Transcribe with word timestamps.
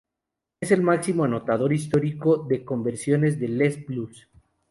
Es 0.59 0.71
el 0.71 0.81
máximo 0.81 1.25
anotador 1.25 1.71
histórico 1.73 2.37
de 2.37 2.65
conversiones 2.65 3.39
de 3.39 3.49
Les 3.49 3.85
Blues. 3.85 4.27